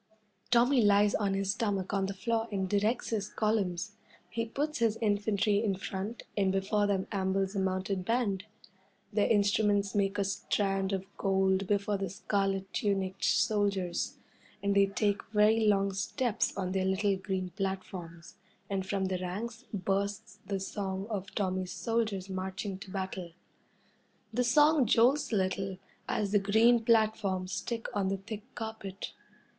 [0.49, 3.97] Tommy lies on his stomach on the floor and directs his columns.
[4.31, 8.45] He puts his infantry in front, and before them ambles a mounted band.
[9.13, 14.17] Their instruments make a strand of gold before the scarlet tunicked soldiers,
[14.63, 18.37] and they take very long steps on their little green platforms,
[18.71, 23.33] and from the ranks bursts the song of Tommy's soldiers marching to battle.
[24.33, 25.77] The song jolts a little
[26.09, 29.11] as the green platforms stick on the thick carpet.